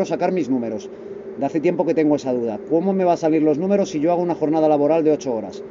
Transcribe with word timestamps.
quiero 0.00 0.08
sacar 0.08 0.32
mis 0.32 0.48
números. 0.48 0.88
De 1.38 1.44
hace 1.44 1.60
tiempo 1.60 1.84
que 1.84 1.92
tengo 1.92 2.16
esa 2.16 2.32
duda. 2.32 2.58
¿Cómo 2.70 2.94
me 2.94 3.04
va 3.04 3.12
a 3.12 3.16
salir 3.18 3.42
los 3.42 3.58
números 3.58 3.90
si 3.90 4.00
yo 4.00 4.12
hago 4.12 4.22
una 4.22 4.34
jornada 4.34 4.66
laboral 4.66 5.04
de 5.04 5.12
8 5.12 5.34
horas? 5.34 5.62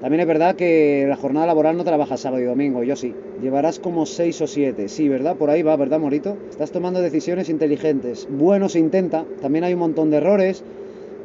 También 0.00 0.22
es 0.22 0.26
verdad 0.26 0.56
que 0.56 1.06
la 1.08 1.14
jornada 1.14 1.46
laboral 1.46 1.76
no 1.76 1.84
trabaja 1.84 2.16
sábado 2.16 2.42
y 2.42 2.46
domingo, 2.46 2.82
yo 2.82 2.96
sí. 2.96 3.14
Llevarás 3.40 3.78
como 3.78 4.04
6 4.04 4.40
o 4.40 4.46
7, 4.48 4.88
sí, 4.88 5.08
¿verdad? 5.08 5.36
Por 5.36 5.50
ahí 5.50 5.62
va, 5.62 5.76
¿verdad, 5.76 6.00
Morito? 6.00 6.36
Estás 6.50 6.72
tomando 6.72 7.00
decisiones 7.00 7.48
inteligentes. 7.48 8.26
Bueno, 8.28 8.68
se 8.68 8.80
intenta, 8.80 9.24
también 9.40 9.62
hay 9.62 9.74
un 9.74 9.80
montón 9.80 10.10
de 10.10 10.16
errores. 10.16 10.64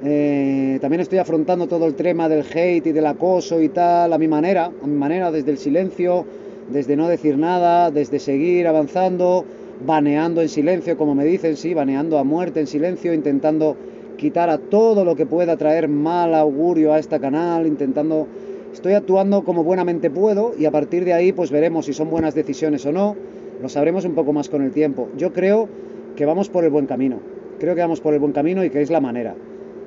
Eh, 0.04 0.78
también 0.82 1.02
estoy 1.02 1.18
afrontando 1.18 1.66
todo 1.66 1.88
el 1.88 1.96
tema 1.96 2.30
del 2.30 2.46
hate 2.46 2.86
y 2.86 2.92
del 2.92 3.08
acoso 3.08 3.60
y 3.60 3.70
tal 3.70 4.14
a 4.14 4.20
mi 4.20 4.28
manera, 4.28 4.72
a 4.84 4.86
mi 4.86 4.98
manera, 4.98 5.32
desde 5.32 5.50
el 5.50 5.58
silencio, 5.58 6.26
desde 6.70 6.96
no 6.96 7.08
decir 7.08 7.40
nada, 7.40 7.90
desde 7.90 8.20
seguir 8.20 8.68
avanzando, 8.68 9.46
baneando 9.86 10.42
en 10.42 10.50
silencio, 10.50 10.98
como 10.98 11.16
me 11.16 11.26
dicen, 11.26 11.58
sí, 11.58 11.74
baneando 11.74 12.18
a 12.18 12.24
muerte 12.24 12.60
en 12.60 12.68
silencio, 12.68 13.14
intentando 13.14 13.76
quitar 14.18 14.50
a 14.50 14.58
todo 14.58 15.04
lo 15.04 15.16
que 15.16 15.26
pueda 15.26 15.58
traer 15.58 15.88
mal 15.88 16.36
augurio 16.36 16.94
a 16.94 17.00
este 17.00 17.20
canal, 17.20 17.66
intentando 17.66 18.28
Estoy 18.74 18.94
actuando 18.94 19.44
como 19.44 19.64
buenamente 19.64 20.10
puedo 20.10 20.54
y 20.58 20.66
a 20.66 20.72
partir 20.72 21.04
de 21.04 21.14
ahí 21.14 21.34
pues 21.34 21.52
veremos 21.52 21.86
si 21.86 21.94
son 21.94 22.10
buenas 22.10 22.34
decisiones 22.34 22.86
o 22.86 22.92
no. 22.92 23.16
Lo 23.62 23.70
sabremos 23.70 24.06
un 24.06 24.16
poco 24.16 24.32
más 24.34 24.50
con 24.50 24.62
el 24.64 24.72
tiempo. 24.72 25.10
Yo 25.18 25.34
creo 25.34 25.68
que 26.16 26.26
vamos 26.26 26.50
por 26.50 26.64
el 26.64 26.70
buen 26.70 26.86
camino. 26.86 27.20
Creo 27.60 27.76
que 27.76 27.82
vamos 27.82 28.00
por 28.00 28.14
el 28.14 28.20
buen 28.20 28.32
camino 28.32 28.64
y 28.64 28.70
que 28.70 28.82
es 28.82 28.90
la 28.90 29.02
manera. 29.02 29.36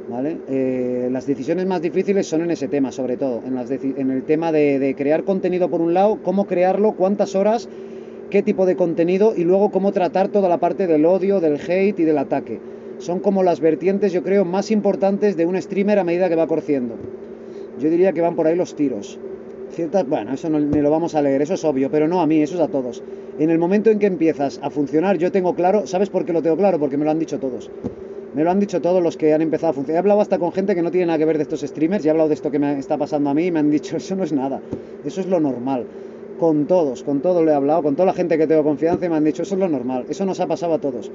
¿Vale? 0.09 0.37
Eh, 0.49 1.09
las 1.11 1.27
decisiones 1.27 1.65
más 1.65 1.81
difíciles 1.81 2.27
son 2.27 2.43
en 2.43 2.51
ese 2.51 2.69
tema, 2.69 2.93
sobre 2.93 3.17
todo, 3.17 3.41
en, 3.47 4.11
el 4.11 4.23
tema 4.25 4.53
de, 4.53 4.95
crear 4.99 5.25
contenido 5.25 5.71
por 5.71 5.81
un 5.81 5.95
lado, 5.95 6.19
cómo 6.23 6.47
crearlo, 6.47 6.93
cuántas 6.93 7.35
horas, 7.35 7.71
qué 8.31 8.43
tipo 8.43 8.67
de 8.67 8.77
contenido 8.77 9.35
y 9.37 9.45
luego 9.45 9.71
cómo 9.71 9.93
tratar 9.93 10.29
toda 10.29 10.49
la 10.49 10.59
parte 10.59 10.87
del 10.87 11.07
odio, 11.07 11.41
del 11.41 11.61
hate 11.61 12.01
y 12.01 12.05
del 12.05 12.19
ataque. 12.19 12.61
Son 12.99 13.21
como 13.21 13.43
las 13.43 13.61
vertientes, 13.61 14.13
yo 14.13 14.23
creo, 14.23 14.45
más 14.45 14.71
importantes 14.71 15.37
de 15.37 15.47
un 15.47 15.61
streamer 15.61 15.99
a 15.99 16.05
medida 16.05 16.29
que 16.29 16.37
va 16.37 16.47
creciendo. 16.47 16.95
Yo 17.79 17.91
diría 17.91 18.13
que 18.13 18.21
van 18.21 18.37
por 18.37 18.47
ahí 18.47 18.57
los 18.57 18.77
tiros. 18.77 19.19
Ciertas, 19.71 20.09
bueno, 20.09 20.33
eso 20.33 20.49
no 20.49 20.61
me 20.61 20.81
lo 20.81 20.91
vamos 20.91 21.15
a 21.15 21.23
leer, 21.23 21.43
eso 21.43 21.55
es 21.55 21.65
obvio, 21.65 21.91
pero 21.91 22.07
no 22.07 22.21
a 22.21 22.27
mí, 22.27 22.41
eso 22.41 22.55
es 22.55 22.61
a 22.61 22.69
todos. 22.69 23.03
En 23.39 23.51
el 23.51 23.59
momento 23.59 23.91
en 23.91 23.99
que 23.99 24.07
empiezas 24.07 24.61
a 24.63 24.71
funcionar, 24.71 25.19
yo 25.19 25.33
tengo 25.33 25.55
claro, 25.55 25.87
¿sabes 25.87 26.11
por 26.11 26.25
qué 26.25 26.33
lo 26.33 26.43
tengo 26.43 26.57
claro? 26.57 26.79
Porque 26.79 26.97
me 26.97 27.05
lo 27.05 27.11
han 27.11 27.19
dicho 27.19 27.41
todos. 27.41 27.71
Me 28.35 28.45
lo 28.45 28.51
han 28.51 28.61
dicho 28.61 28.81
todos 28.81 29.03
los 29.03 29.17
que 29.17 29.35
han 29.35 29.43
empezado 29.43 29.71
a 29.71 29.75
funcionar. 29.75 29.97
He 29.97 29.99
hablado 29.99 30.21
hasta 30.21 30.39
con 30.39 30.53
gente 30.53 30.75
que 30.75 30.83
no 30.83 30.91
tiene 30.91 31.07
nada 31.07 31.19
que 31.19 31.25
ver 31.25 31.37
de 31.37 31.43
estos 31.43 31.61
streamers 31.61 32.05
y 32.05 32.09
he 32.09 32.11
hablado 32.11 32.29
de 32.29 32.35
esto 32.35 32.51
que 32.51 32.59
me 32.59 32.79
está 32.79 32.97
pasando 32.97 33.31
a 33.31 33.35
mí 33.35 33.47
y 33.47 33.51
me 33.51 33.59
han 33.59 33.71
dicho, 33.71 33.97
eso 33.99 34.15
no 34.15 34.23
es 34.23 34.33
nada, 34.33 34.61
eso 35.05 35.21
es 35.21 35.27
lo 35.27 35.41
normal. 35.41 35.87
Con 36.39 36.67
todos, 36.67 37.05
con 37.05 37.21
todos 37.21 37.45
lo 37.45 37.51
he 37.51 37.55
hablado, 37.55 37.83
con 37.83 37.95
toda 37.95 38.07
la 38.07 38.13
gente 38.13 38.37
que 38.37 38.47
tengo 38.47 38.65
confianza 38.65 39.07
y 39.07 39.09
me 39.09 39.17
han 39.17 39.25
dicho, 39.25 39.43
eso 39.43 39.55
es 39.55 39.61
lo 39.61 39.69
normal, 39.69 40.05
eso 40.09 40.25
nos 40.25 40.41
ha 40.41 40.47
pasado 40.47 40.75
a 40.75 40.79
todos. 40.79 41.11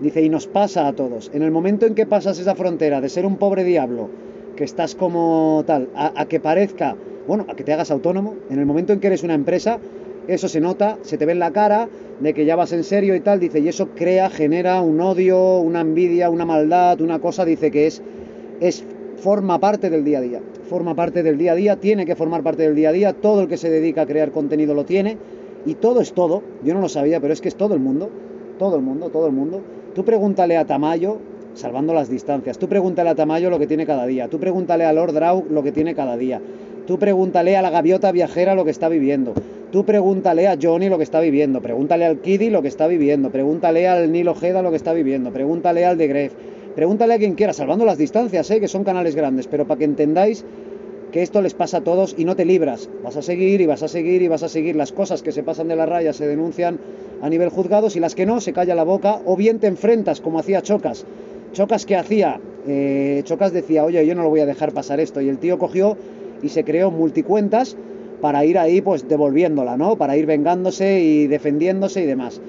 Dice, 0.00 0.22
y 0.22 0.28
nos 0.28 0.46
pasa 0.46 0.88
a 0.88 0.92
todos. 0.94 1.30
En 1.34 1.42
el 1.42 1.50
momento 1.50 1.86
en 1.86 1.94
que 1.94 2.06
pasas 2.06 2.38
esa 2.38 2.54
frontera 2.54 3.00
de 3.00 3.08
ser 3.08 3.26
un 3.26 3.36
pobre 3.36 3.62
diablo 3.62 4.08
que 4.56 4.64
estás 4.64 4.94
como 4.94 5.64
tal, 5.66 5.88
a, 5.94 6.26
que 6.26 6.40
parezca, 6.40 6.96
bueno, 7.26 7.44
a 7.48 7.54
que 7.54 7.64
te 7.64 7.72
hagas 7.72 7.90
autónomo, 7.90 8.34
en 8.50 8.58
el 8.58 8.66
momento 8.66 8.92
en 8.92 9.00
que 9.00 9.08
eres 9.08 9.22
una 9.22 9.34
empresa, 9.34 9.78
eso 10.28 10.48
se 10.48 10.60
nota, 10.60 10.98
se 11.02 11.18
te 11.18 11.26
ve 11.26 11.32
en 11.32 11.38
la 11.38 11.52
cara 11.52 11.88
de 12.20 12.32
que 12.32 12.44
ya 12.44 12.56
vas 12.56 12.72
en 12.72 12.84
serio 12.84 13.14
y 13.14 13.20
tal, 13.20 13.40
dice, 13.40 13.60
y 13.60 13.68
eso 13.68 13.88
crea, 13.94 14.30
genera 14.30 14.80
un 14.80 15.00
odio, 15.00 15.58
una 15.58 15.80
envidia, 15.80 16.30
una 16.30 16.46
maldad, 16.46 17.00
una 17.00 17.18
cosa, 17.18 17.44
dice 17.44 17.70
que 17.70 17.86
es, 17.86 18.02
es, 18.60 18.84
forma 19.24 19.58
parte 19.58 19.88
del 19.88 20.04
día 20.04 20.18
a 20.18 20.20
día, 20.20 20.40
forma 20.68 20.94
parte 20.94 21.22
del 21.22 21.38
día 21.38 21.52
a 21.52 21.54
día, 21.54 21.76
tiene 21.76 22.04
que 22.04 22.14
formar 22.14 22.42
parte 22.42 22.64
del 22.64 22.74
día 22.74 22.90
a 22.90 22.92
día, 22.92 23.14
todo 23.14 23.40
el 23.40 23.48
que 23.48 23.56
se 23.56 23.70
dedica 23.70 24.02
a 24.02 24.06
crear 24.06 24.32
contenido 24.32 24.74
lo 24.74 24.84
tiene, 24.84 25.16
y 25.64 25.76
todo 25.76 26.02
es 26.02 26.12
todo, 26.12 26.42
yo 26.62 26.74
no 26.74 26.82
lo 26.82 26.90
sabía, 26.90 27.20
pero 27.20 27.32
es 27.32 27.40
que 27.40 27.48
es 27.48 27.54
todo 27.54 27.72
el 27.72 27.80
mundo, 27.80 28.10
todo 28.58 28.76
el 28.76 28.82
mundo, 28.82 29.08
todo 29.08 29.26
el 29.26 29.32
mundo. 29.32 29.62
Tú 29.94 30.04
pregúntale 30.04 30.58
a 30.58 30.66
Tamayo, 30.66 31.16
salvando 31.54 31.94
las 31.94 32.10
distancias. 32.10 32.58
Tú 32.58 32.68
pregúntale 32.68 33.08
a 33.08 33.14
Tamayo 33.14 33.48
lo 33.48 33.58
que 33.58 33.66
tiene 33.66 33.86
cada 33.86 34.04
día. 34.04 34.28
Tú 34.28 34.38
pregúntale 34.38 34.84
a 34.84 34.92
Lord 34.92 35.14
Draw 35.14 35.46
lo 35.48 35.62
que 35.62 35.72
tiene 35.72 35.94
cada 35.94 36.18
día. 36.18 36.42
Tú 36.86 36.98
pregúntale 36.98 37.56
a 37.56 37.62
la 37.62 37.70
gaviota 37.70 38.12
viajera 38.12 38.54
lo 38.54 38.66
que 38.66 38.72
está 38.72 38.90
viviendo. 38.90 39.32
Tú 39.72 39.86
pregúntale 39.86 40.48
a 40.48 40.58
Johnny 40.60 40.90
lo 40.90 40.98
que 40.98 41.04
está 41.04 41.20
viviendo. 41.20 41.62
Pregúntale 41.62 42.04
al 42.04 42.18
Kiddy 42.18 42.50
lo 42.50 42.60
que 42.60 42.68
está 42.68 42.86
viviendo. 42.88 43.30
Pregúntale 43.30 43.88
al 43.88 44.12
Nilo 44.12 44.32
Ojeda 44.32 44.60
lo 44.60 44.68
que 44.70 44.76
está 44.76 44.92
viviendo. 44.92 45.32
Pregúntale 45.32 45.86
al 45.86 45.96
de 45.96 46.08
Gref. 46.08 46.34
Pregúntale 46.74 47.14
a 47.14 47.18
quien 47.18 47.34
quiera, 47.34 47.52
salvando 47.52 47.84
las 47.84 47.98
distancias, 47.98 48.50
¿eh? 48.50 48.60
que 48.60 48.68
son 48.68 48.84
canales 48.84 49.14
grandes, 49.14 49.46
pero 49.46 49.66
para 49.66 49.78
que 49.78 49.84
entendáis 49.84 50.44
que 51.12 51.22
esto 51.22 51.40
les 51.40 51.54
pasa 51.54 51.78
a 51.78 51.80
todos 51.82 52.14
y 52.18 52.24
no 52.24 52.34
te 52.34 52.44
libras. 52.44 52.88
Vas 53.02 53.16
a 53.16 53.22
seguir 53.22 53.60
y 53.60 53.66
vas 53.66 53.82
a 53.82 53.88
seguir 53.88 54.22
y 54.22 54.28
vas 54.28 54.42
a 54.42 54.48
seguir. 54.48 54.74
Las 54.74 54.90
cosas 54.90 55.22
que 55.22 55.30
se 55.30 55.44
pasan 55.44 55.68
de 55.68 55.76
la 55.76 55.86
raya 55.86 56.12
se 56.12 56.26
denuncian 56.26 56.78
a 57.22 57.28
nivel 57.28 57.48
juzgados 57.48 57.94
y 57.94 58.00
las 58.00 58.14
que 58.14 58.26
no 58.26 58.40
se 58.40 58.52
calla 58.52 58.74
la 58.74 58.82
boca 58.82 59.20
o 59.24 59.36
bien 59.36 59.60
te 59.60 59.68
enfrentas 59.68 60.20
como 60.20 60.40
hacía 60.40 60.62
Chocas 60.62 61.06
Chocas, 61.54 61.86
¿qué 61.86 61.94
hacía? 61.94 62.40
Eh, 62.66 63.22
Chocas 63.24 63.52
decía, 63.52 63.84
oye, 63.84 64.04
yo 64.04 64.16
no 64.16 64.24
lo 64.24 64.28
voy 64.28 64.40
a 64.40 64.46
dejar 64.46 64.72
pasar 64.72 64.98
esto. 64.98 65.20
Y 65.20 65.28
el 65.28 65.38
tío 65.38 65.56
cogió 65.56 65.96
y 66.42 66.48
se 66.48 66.64
creó 66.64 66.90
multicuentas 66.90 67.76
para 68.20 68.44
ir 68.44 68.58
ahí, 68.58 68.80
pues 68.80 69.08
devolviéndola, 69.08 69.76
¿no? 69.76 69.96
Para 69.96 70.16
ir 70.16 70.26
vengándose 70.26 71.00
y 71.00 71.28
defendiéndose 71.28 72.02
y 72.02 72.06
demás. 72.06 72.40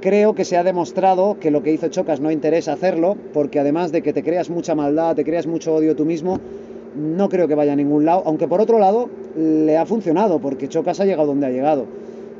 Creo 0.00 0.34
que 0.34 0.44
se 0.44 0.56
ha 0.56 0.62
demostrado 0.62 1.38
que 1.40 1.50
lo 1.50 1.62
que 1.62 1.72
hizo 1.72 1.88
Chocas 1.88 2.20
no 2.20 2.30
interesa 2.30 2.72
hacerlo, 2.72 3.16
porque 3.32 3.58
además 3.58 3.90
de 3.90 4.02
que 4.02 4.12
te 4.12 4.22
creas 4.22 4.48
mucha 4.48 4.74
maldad, 4.74 5.16
te 5.16 5.24
creas 5.24 5.46
mucho 5.46 5.74
odio 5.74 5.96
tú 5.96 6.04
mismo, 6.04 6.38
no 6.96 7.28
creo 7.28 7.48
que 7.48 7.54
vaya 7.54 7.72
a 7.72 7.76
ningún 7.76 8.04
lado. 8.04 8.22
Aunque 8.24 8.46
por 8.46 8.60
otro 8.60 8.78
lado, 8.78 9.08
le 9.36 9.76
ha 9.76 9.86
funcionado, 9.86 10.38
porque 10.38 10.68
Chocas 10.68 11.00
ha 11.00 11.04
llegado 11.04 11.26
donde 11.26 11.46
ha 11.46 11.50
llegado. 11.50 11.86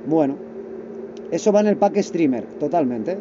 Bueno, 0.06 0.36
eso 1.30 1.52
va 1.52 1.60
en 1.60 1.66
el 1.66 1.76
pack 1.76 1.98
streamer, 1.98 2.44
totalmente 2.60 3.18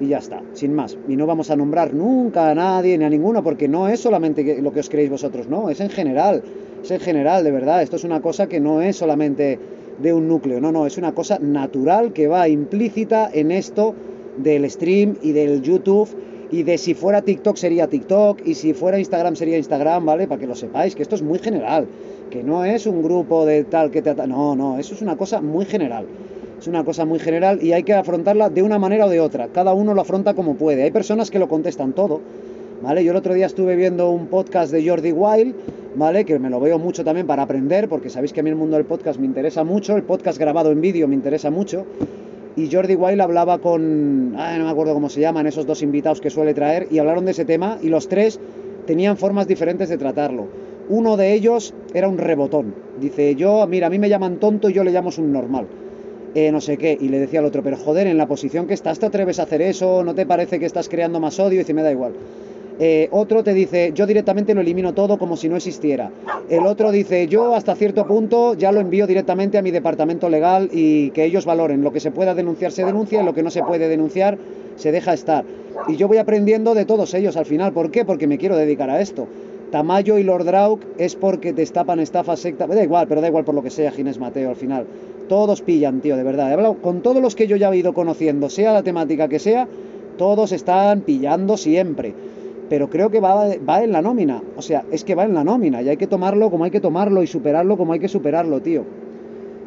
y 0.00 0.08
ya 0.08 0.18
está, 0.18 0.42
sin 0.52 0.74
más. 0.74 0.96
Y 1.08 1.16
no 1.16 1.26
vamos 1.26 1.50
a 1.50 1.56
nombrar 1.56 1.94
nunca 1.94 2.50
a 2.50 2.54
nadie 2.54 2.98
ni 2.98 3.04
a 3.04 3.10
ninguno, 3.10 3.42
porque 3.42 3.68
no 3.68 3.88
es 3.88 4.00
solamente 4.00 4.60
lo 4.60 4.72
que 4.72 4.80
os 4.80 4.88
creéis 4.88 5.10
vosotros, 5.10 5.48
no, 5.48 5.70
es 5.70 5.80
en 5.80 5.90
general, 5.90 6.42
es 6.82 6.90
en 6.90 7.00
general, 7.00 7.44
de 7.44 7.50
verdad. 7.50 7.82
Esto 7.82 7.96
es 7.96 8.04
una 8.04 8.20
cosa 8.20 8.48
que 8.48 8.60
no 8.60 8.82
es 8.82 8.96
solamente 8.96 9.58
de 9.98 10.12
un 10.12 10.28
núcleo, 10.28 10.60
no, 10.60 10.72
no, 10.72 10.86
es 10.86 10.98
una 10.98 11.14
cosa 11.14 11.38
natural 11.38 12.12
que 12.12 12.26
va 12.28 12.48
implícita 12.48 13.30
en 13.32 13.50
esto 13.50 13.94
del 14.36 14.68
stream 14.70 15.16
y 15.22 15.32
del 15.32 15.62
YouTube 15.62 16.08
y 16.50 16.62
de 16.62 16.78
si 16.78 16.94
fuera 16.94 17.22
TikTok 17.22 17.56
sería 17.56 17.88
TikTok 17.88 18.40
y 18.44 18.54
si 18.54 18.74
fuera 18.74 18.98
Instagram 18.98 19.36
sería 19.36 19.56
Instagram, 19.58 20.06
¿vale? 20.06 20.26
Para 20.26 20.40
que 20.40 20.46
lo 20.46 20.54
sepáis, 20.54 20.94
que 20.94 21.02
esto 21.02 21.14
es 21.16 21.22
muy 21.22 21.38
general, 21.38 21.86
que 22.30 22.42
no 22.42 22.64
es 22.64 22.86
un 22.86 23.02
grupo 23.02 23.44
de 23.44 23.64
tal 23.64 23.90
que 23.90 24.02
te... 24.02 24.14
No, 24.26 24.54
no, 24.54 24.78
eso 24.78 24.94
es 24.94 25.02
una 25.02 25.16
cosa 25.16 25.40
muy 25.40 25.64
general. 25.64 26.06
Es 26.58 26.68
una 26.68 26.84
cosa 26.84 27.04
muy 27.04 27.18
general 27.18 27.62
y 27.62 27.72
hay 27.72 27.82
que 27.82 27.92
afrontarla 27.92 28.50
de 28.50 28.62
una 28.62 28.78
manera 28.78 29.06
o 29.06 29.10
de 29.10 29.20
otra. 29.20 29.48
Cada 29.48 29.74
uno 29.74 29.94
lo 29.94 30.00
afronta 30.00 30.34
como 30.34 30.54
puede. 30.54 30.84
Hay 30.84 30.90
personas 30.90 31.30
que 31.30 31.38
lo 31.38 31.48
contestan 31.48 31.92
todo. 31.92 32.20
¿Vale? 32.82 33.02
Yo 33.04 33.12
el 33.12 33.16
otro 33.16 33.34
día 33.34 33.46
estuve 33.46 33.76
viendo 33.76 34.10
un 34.10 34.26
podcast 34.26 34.72
de 34.72 34.86
Jordi 34.86 35.12
Wild, 35.12 35.54
¿vale? 35.94 36.24
Que 36.24 36.38
me 36.38 36.50
lo 36.50 36.60
veo 36.60 36.78
mucho 36.78 37.04
también 37.04 37.26
para 37.26 37.42
aprender, 37.42 37.88
porque 37.88 38.10
sabéis 38.10 38.32
que 38.32 38.40
a 38.40 38.42
mí 38.42 38.50
el 38.50 38.56
mundo 38.56 38.76
del 38.76 38.86
podcast 38.86 39.18
me 39.18 39.26
interesa 39.26 39.64
mucho, 39.64 39.96
el 39.96 40.02
podcast 40.02 40.38
grabado 40.38 40.70
en 40.70 40.80
vídeo 40.80 41.08
me 41.08 41.14
interesa 41.14 41.50
mucho. 41.50 41.86
Y 42.56 42.70
Jordi 42.70 42.94
Wild 42.94 43.20
hablaba 43.20 43.58
con, 43.58 44.32
no 44.32 44.38
me 44.38 44.70
acuerdo 44.70 44.94
cómo 44.94 45.08
se 45.08 45.20
llaman, 45.20 45.46
esos 45.46 45.66
dos 45.66 45.82
invitados 45.82 46.20
que 46.20 46.30
suele 46.30 46.54
traer, 46.54 46.86
y 46.90 46.98
hablaron 46.98 47.24
de 47.24 47.32
ese 47.32 47.44
tema, 47.44 47.78
y 47.82 47.88
los 47.88 48.08
tres 48.08 48.38
tenían 48.86 49.16
formas 49.16 49.48
diferentes 49.48 49.88
de 49.88 49.98
tratarlo. 49.98 50.46
Uno 50.88 51.16
de 51.16 51.32
ellos 51.32 51.74
era 51.94 52.08
un 52.08 52.18
rebotón. 52.18 52.74
Dice, 53.00 53.34
yo, 53.34 53.66
mira, 53.66 53.88
a 53.88 53.90
mí 53.90 53.98
me 53.98 54.08
llaman 54.08 54.36
tonto 54.36 54.68
y 54.68 54.74
yo 54.74 54.84
le 54.84 54.92
llamo 54.92 55.10
un 55.16 55.32
normal. 55.32 55.66
Eh, 56.34 56.52
no 56.52 56.60
sé 56.60 56.76
qué, 56.76 56.96
y 57.00 57.08
le 57.08 57.18
decía 57.20 57.40
al 57.40 57.46
otro, 57.46 57.62
pero 57.62 57.76
joder, 57.76 58.06
en 58.06 58.18
la 58.18 58.26
posición 58.26 58.66
que 58.66 58.74
estás, 58.74 58.98
¿te 58.98 59.06
atreves 59.06 59.38
a 59.38 59.44
hacer 59.44 59.62
eso? 59.62 60.04
¿No 60.04 60.14
te 60.14 60.26
parece 60.26 60.58
que 60.58 60.66
estás 60.66 60.88
creando 60.88 61.20
más 61.20 61.38
odio? 61.40 61.54
Y 61.54 61.58
dice, 61.58 61.74
me 61.74 61.82
da 61.82 61.92
igual. 61.92 62.12
Eh, 62.80 63.08
otro 63.12 63.44
te 63.44 63.54
dice, 63.54 63.92
yo 63.94 64.04
directamente 64.04 64.52
lo 64.54 64.60
elimino 64.60 64.94
todo 64.94 65.16
como 65.16 65.36
si 65.36 65.48
no 65.48 65.56
existiera. 65.56 66.10
El 66.48 66.66
otro 66.66 66.90
dice, 66.90 67.28
yo 67.28 67.54
hasta 67.54 67.76
cierto 67.76 68.06
punto 68.06 68.54
ya 68.54 68.72
lo 68.72 68.80
envío 68.80 69.06
directamente 69.06 69.58
a 69.58 69.62
mi 69.62 69.70
departamento 69.70 70.28
legal 70.28 70.68
y 70.72 71.10
que 71.10 71.24
ellos 71.24 71.44
valoren. 71.44 71.82
Lo 71.82 71.92
que 71.92 72.00
se 72.00 72.10
pueda 72.10 72.34
denunciar 72.34 72.72
se 72.72 72.84
denuncia 72.84 73.22
y 73.22 73.24
lo 73.24 73.34
que 73.34 73.42
no 73.42 73.50
se 73.50 73.62
puede 73.62 73.88
denunciar 73.88 74.38
se 74.76 74.90
deja 74.90 75.14
estar. 75.14 75.44
Y 75.86 75.96
yo 75.96 76.08
voy 76.08 76.18
aprendiendo 76.18 76.74
de 76.74 76.84
todos 76.84 77.14
ellos 77.14 77.36
al 77.36 77.46
final. 77.46 77.72
¿Por 77.72 77.90
qué? 77.90 78.04
Porque 78.04 78.26
me 78.26 78.38
quiero 78.38 78.56
dedicar 78.56 78.90
a 78.90 79.00
esto. 79.00 79.28
Tamayo 79.70 80.18
y 80.18 80.22
Lord 80.22 80.44
Drauk 80.44 80.82
es 80.98 81.14
porque 81.16 81.52
te 81.52 81.62
estapan 81.62 82.00
estafa 82.00 82.36
secta. 82.36 82.66
Da 82.66 82.82
igual, 82.82 83.06
pero 83.08 83.20
da 83.20 83.28
igual 83.28 83.44
por 83.44 83.54
lo 83.54 83.62
que 83.62 83.70
sea 83.70 83.92
Ginés 83.92 84.18
Mateo 84.18 84.50
al 84.50 84.56
final. 84.56 84.86
Todos 85.28 85.62
pillan, 85.62 86.00
tío, 86.00 86.16
de 86.16 86.22
verdad. 86.22 86.50
He 86.50 86.54
hablado 86.54 86.74
con 86.74 87.02
todos 87.02 87.22
los 87.22 87.34
que 87.34 87.46
yo 87.46 87.56
ya 87.56 87.70
he 87.70 87.76
ido 87.76 87.94
conociendo, 87.94 88.50
sea 88.50 88.72
la 88.72 88.82
temática 88.82 89.28
que 89.28 89.38
sea, 89.38 89.66
todos 90.18 90.52
están 90.52 91.00
pillando 91.00 91.56
siempre. 91.56 92.14
Pero 92.68 92.88
creo 92.88 93.10
que 93.10 93.20
va, 93.20 93.56
va 93.68 93.84
en 93.84 93.92
la 93.92 94.02
nómina. 94.02 94.42
O 94.56 94.62
sea, 94.62 94.84
es 94.90 95.04
que 95.04 95.14
va 95.14 95.24
en 95.24 95.34
la 95.34 95.44
nómina 95.44 95.82
y 95.82 95.88
hay 95.88 95.96
que 95.96 96.06
tomarlo 96.06 96.50
como 96.50 96.64
hay 96.64 96.70
que 96.70 96.80
tomarlo 96.80 97.22
y 97.22 97.26
superarlo 97.26 97.76
como 97.76 97.92
hay 97.92 98.00
que 98.00 98.08
superarlo, 98.08 98.60
tío. 98.60 98.84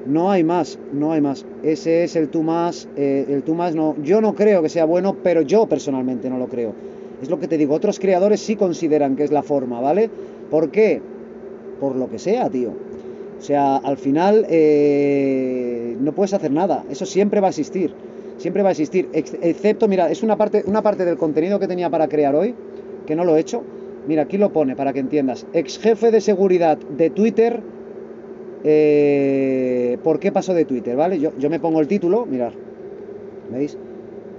No 0.08 0.32
hay 0.32 0.44
más, 0.44 0.80
no 0.94 1.12
hay 1.12 1.22
más. 1.22 1.46
Ese 1.64 2.04
es 2.06 2.16
el 2.16 2.30
tú 2.30 2.42
más, 2.44 2.88
eh, 2.96 3.26
el 3.30 3.44
tú 3.44 3.56
más 3.56 3.76
no. 3.76 3.96
Yo 4.02 4.22
no 4.22 4.34
creo 4.36 4.62
que 4.62 4.70
sea 4.70 4.86
bueno, 4.86 5.16
pero 5.22 5.42
yo 5.42 5.68
personalmente 5.68 6.30
no 6.30 6.38
lo 6.38 6.48
creo. 6.48 6.74
Es 7.22 7.30
lo 7.30 7.40
que 7.40 7.48
te 7.48 7.58
digo, 7.58 7.74
otros 7.74 8.00
creadores 8.00 8.42
sí 8.42 8.56
consideran 8.56 9.16
que 9.16 9.24
es 9.24 9.32
la 9.32 9.44
forma, 9.44 9.82
¿vale? 9.82 10.10
¿Por 10.50 10.70
qué? 10.72 11.02
Por 11.80 11.96
lo 11.96 12.10
que 12.10 12.20
sea, 12.20 12.50
tío. 12.50 12.72
O 13.40 13.42
sea, 13.42 13.78
al 13.78 13.98
final 13.98 14.46
eh, 14.50 15.96
no 16.00 16.14
puedes 16.14 16.34
hacer 16.34 16.52
nada, 16.52 16.86
eso 16.90 17.06
siempre 17.06 17.40
va 17.40 17.48
a 17.48 17.50
existir. 17.50 17.94
siempre 18.38 18.62
va 18.64 18.70
a 18.70 18.72
existir, 18.72 19.10
excepto, 19.14 19.88
mira, 19.88 20.10
es 20.12 20.24
una 20.24 20.38
parte, 20.38 20.64
una 20.68 20.82
parte 20.82 21.06
del 21.06 21.18
contenido 21.18 21.60
que 21.60 21.68
tenía 21.68 21.90
para 21.90 22.08
crear 22.08 22.36
hoy, 22.36 22.56
que 23.08 23.16
no 23.16 23.26
lo 23.26 23.36
he 23.36 23.40
hecho. 23.40 23.64
Mira, 24.08 24.24
aquí 24.24 24.38
lo 24.38 24.54
pone 24.54 24.76
para 24.76 24.94
que 24.94 25.00
entiendas. 25.00 25.48
Ex 25.54 25.80
jefe 25.80 26.12
de 26.12 26.22
seguridad 26.22 26.78
de 26.78 27.10
Twitter. 27.10 27.62
Eh, 28.64 29.98
¿Por 30.04 30.20
qué 30.20 30.32
pasó 30.32 30.54
de 30.54 30.66
Twitter? 30.66 30.96
¿Vale? 30.96 31.20
Yo, 31.20 31.32
yo 31.40 31.50
me 31.50 31.60
pongo 31.60 31.80
el 31.80 31.88
título, 31.88 32.26
mirad. 32.26 32.52
¿Veis? 33.52 33.78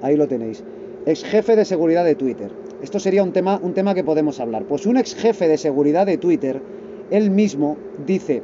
Ahí 0.02 0.16
lo 0.16 0.28
tenéis. 0.28 0.62
Ex 1.06 1.24
jefe 1.24 1.56
de 1.56 1.64
seguridad 1.64 2.04
de 2.04 2.14
Twitter. 2.14 2.50
Esto 2.82 3.00
sería 3.00 3.22
un 3.22 3.32
tema, 3.32 3.58
un 3.60 3.74
tema 3.74 3.94
que 3.94 4.04
podemos 4.04 4.38
hablar. 4.38 4.64
Pues 4.64 4.86
un 4.86 4.96
ex 4.96 5.14
jefe 5.14 5.48
de 5.48 5.58
seguridad 5.58 6.06
de 6.06 6.18
Twitter, 6.18 6.60
él 7.10 7.30
mismo 7.30 7.76
dice, 8.06 8.42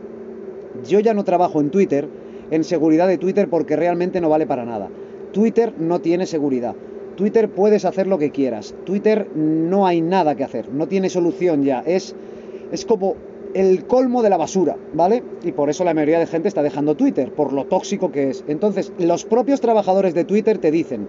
yo 0.88 1.00
ya 1.00 1.14
no 1.14 1.24
trabajo 1.24 1.60
en 1.60 1.70
Twitter, 1.70 2.08
en 2.50 2.64
seguridad 2.64 3.06
de 3.06 3.18
Twitter 3.18 3.48
porque 3.48 3.76
realmente 3.76 4.20
no 4.20 4.28
vale 4.28 4.46
para 4.46 4.64
nada. 4.64 4.88
Twitter 5.32 5.72
no 5.78 6.00
tiene 6.00 6.26
seguridad. 6.26 6.74
Twitter 7.16 7.48
puedes 7.48 7.84
hacer 7.84 8.06
lo 8.06 8.18
que 8.18 8.30
quieras. 8.30 8.74
Twitter 8.84 9.28
no 9.34 9.86
hay 9.86 10.00
nada 10.00 10.34
que 10.34 10.44
hacer. 10.44 10.68
No 10.72 10.86
tiene 10.88 11.08
solución 11.08 11.64
ya. 11.64 11.80
Es, 11.86 12.14
es 12.72 12.84
como 12.84 13.16
el 13.54 13.84
colmo 13.86 14.22
de 14.22 14.30
la 14.30 14.36
basura, 14.36 14.76
¿vale? 14.92 15.22
Y 15.44 15.52
por 15.52 15.70
eso 15.70 15.84
la 15.84 15.94
mayoría 15.94 16.18
de 16.18 16.26
gente 16.26 16.48
está 16.48 16.62
dejando 16.62 16.96
Twitter, 16.96 17.32
por 17.32 17.52
lo 17.52 17.64
tóxico 17.66 18.10
que 18.10 18.30
es. 18.30 18.44
Entonces, 18.48 18.92
los 18.98 19.24
propios 19.24 19.60
trabajadores 19.60 20.12
de 20.14 20.24
Twitter 20.24 20.58
te 20.58 20.70
dicen, 20.70 21.08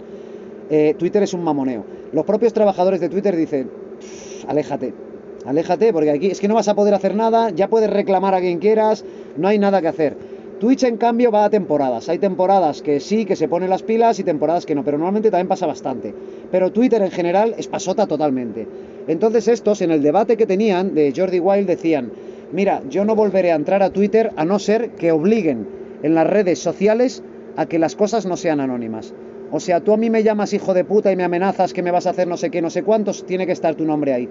eh, 0.70 0.94
Twitter 0.96 1.22
es 1.22 1.34
un 1.34 1.42
mamoneo. 1.42 1.84
Los 2.12 2.24
propios 2.24 2.52
trabajadores 2.52 3.00
de 3.00 3.08
Twitter 3.08 3.34
dicen, 3.34 3.68
aléjate, 4.46 4.94
aléjate, 5.44 5.92
porque 5.92 6.10
aquí 6.10 6.28
es 6.28 6.40
que 6.40 6.48
no 6.48 6.54
vas 6.54 6.68
a 6.68 6.74
poder 6.74 6.94
hacer 6.94 7.16
nada, 7.16 7.50
ya 7.50 7.68
puedes 7.68 7.90
reclamar 7.90 8.34
a 8.34 8.40
quien 8.40 8.58
quieras, 8.58 9.04
no 9.36 9.48
hay 9.48 9.58
nada 9.58 9.80
que 9.80 9.88
hacer. 9.88 10.16
Twitch, 10.58 10.84
en 10.84 10.96
cambio, 10.96 11.30
va 11.30 11.44
a 11.44 11.50
temporadas. 11.50 12.08
Hay 12.08 12.18
temporadas 12.18 12.80
que 12.80 12.98
sí, 12.98 13.26
que 13.26 13.36
se 13.36 13.46
ponen 13.46 13.68
las 13.68 13.82
pilas 13.82 14.18
y 14.18 14.24
temporadas 14.24 14.64
que 14.64 14.74
no, 14.74 14.84
pero 14.84 14.96
normalmente 14.96 15.30
también 15.30 15.48
pasa 15.48 15.66
bastante. 15.66 16.14
Pero 16.50 16.72
Twitter 16.72 17.02
en 17.02 17.10
general 17.10 17.54
es 17.58 17.68
pasota 17.68 18.06
totalmente. 18.06 18.66
Entonces 19.06 19.48
estos, 19.48 19.82
en 19.82 19.90
el 19.90 20.02
debate 20.02 20.38
que 20.38 20.46
tenían 20.46 20.94
de 20.94 21.12
Jordi 21.14 21.40
Wild, 21.40 21.66
decían, 21.66 22.10
mira, 22.52 22.80
yo 22.88 23.04
no 23.04 23.14
volveré 23.14 23.52
a 23.52 23.56
entrar 23.56 23.82
a 23.82 23.90
Twitter 23.90 24.32
a 24.36 24.46
no 24.46 24.58
ser 24.58 24.92
que 24.92 25.12
obliguen 25.12 25.68
en 26.02 26.14
las 26.14 26.26
redes 26.26 26.58
sociales 26.58 27.22
a 27.56 27.66
que 27.66 27.78
las 27.78 27.94
cosas 27.94 28.24
no 28.24 28.38
sean 28.38 28.60
anónimas. 28.60 29.12
O 29.52 29.60
sea, 29.60 29.80
tú 29.80 29.92
a 29.92 29.98
mí 29.98 30.08
me 30.08 30.22
llamas 30.22 30.54
hijo 30.54 30.72
de 30.72 30.84
puta 30.84 31.12
y 31.12 31.16
me 31.16 31.24
amenazas 31.24 31.74
que 31.74 31.82
me 31.82 31.90
vas 31.90 32.06
a 32.06 32.10
hacer 32.10 32.28
no 32.28 32.38
sé 32.38 32.50
qué, 32.50 32.62
no 32.62 32.70
sé 32.70 32.82
cuántos, 32.82 33.26
tiene 33.26 33.46
que 33.46 33.52
estar 33.52 33.74
tu 33.74 33.84
nombre 33.84 34.14
ahí 34.14 34.28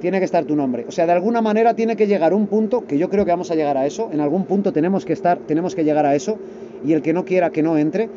tiene 0.00 0.18
que 0.18 0.24
estar 0.24 0.44
tu 0.44 0.56
nombre. 0.56 0.84
O 0.88 0.92
sea, 0.92 1.06
de 1.06 1.12
alguna 1.12 1.40
manera 1.40 1.74
tiene 1.74 1.96
que 1.96 2.06
llegar 2.06 2.34
un 2.34 2.46
punto, 2.46 2.86
que 2.86 2.98
yo 2.98 3.08
creo 3.08 3.24
que 3.24 3.30
vamos 3.30 3.50
a 3.50 3.54
llegar 3.54 3.76
a 3.76 3.86
eso, 3.86 4.10
en 4.12 4.20
algún 4.20 4.44
punto 4.44 4.72
tenemos 4.72 5.04
que 5.04 5.12
estar, 5.12 5.38
tenemos 5.38 5.74
que 5.74 5.84
llegar 5.84 6.06
a 6.06 6.14
eso, 6.14 6.38
y 6.84 6.92
el 6.92 7.02
que 7.02 7.12
no 7.12 7.24
quiera 7.24 7.50
que 7.50 7.62
no 7.62 7.78
entre, 7.78 8.08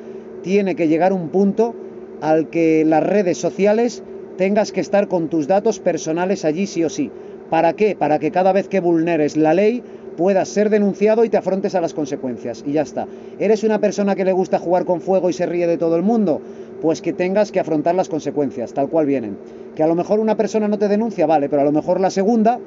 tiene 0.43 0.75
que 0.75 0.87
llegar 0.87 1.13
un 1.13 1.29
punto 1.29 1.75
al 2.21 2.49
que 2.49 2.83
las 2.85 3.03
redes 3.03 3.37
sociales 3.37 4.03
tengas 4.37 4.71
que 4.71 4.81
estar 4.81 5.07
con 5.07 5.29
tus 5.29 5.47
datos 5.47 5.79
personales 5.79 6.45
allí 6.45 6.65
sí 6.65 6.83
o 6.83 6.89
sí. 6.89 7.11
¿Para 7.49 7.73
qué? 7.73 7.95
Para 7.95 8.19
que 8.19 8.31
cada 8.31 8.51
vez 8.51 8.67
que 8.67 8.79
vulneres 8.79 9.35
la 9.35 9.53
ley 9.53 9.81
puedas 10.15 10.49
ser 10.49 10.69
denunciado 10.69 11.23
y 11.23 11.29
te 11.29 11.37
afrontes 11.37 11.75
a 11.75 11.81
las 11.81 11.93
consecuencias. 11.93 12.63
Y 12.67 12.73
ya 12.73 12.81
está. 12.81 13.07
¿Eres 13.39 13.63
una 13.63 13.79
persona 13.79 14.15
que 14.15 14.25
le 14.25 14.33
gusta 14.33 14.59
jugar 14.59 14.85
con 14.85 15.01
fuego 15.01 15.29
y 15.29 15.33
se 15.33 15.45
ríe 15.45 15.65
de 15.65 15.77
todo 15.77 15.95
el 15.95 16.03
mundo? 16.03 16.41
Pues 16.81 17.01
que 17.01 17.13
tengas 17.13 17.51
que 17.51 17.59
afrontar 17.59 17.95
las 17.95 18.09
consecuencias, 18.09 18.73
tal 18.73 18.89
cual 18.89 19.05
vienen. 19.05 19.37
Que 19.75 19.83
a 19.83 19.87
lo 19.87 19.95
mejor 19.95 20.19
una 20.19 20.37
persona 20.37 20.67
no 20.67 20.77
te 20.77 20.87
denuncia, 20.87 21.25
vale, 21.25 21.49
pero 21.49 21.61
a 21.61 21.65
lo 21.65 21.71
mejor 21.71 21.99
la 21.99 22.09
segunda, 22.09 22.59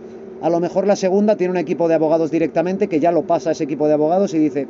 a 0.43 0.50
lo 0.50 0.61
mejor 0.61 0.87
la 0.87 0.97
segunda 0.97 1.37
tiene 1.37 1.53
un 1.53 1.56
equipo 1.56 1.88
de 1.88 1.94
abogados 1.94 2.31
directamente 2.31 2.88
que 2.88 3.00
ya 3.00 3.12
lo 3.12 3.23
pasa 3.23 3.50
a 3.50 3.53
ese 3.53 3.64
equipo 3.64 3.87
de 3.87 3.94
abogados 3.94 4.35
y 4.35 4.38
dice, 4.38 4.67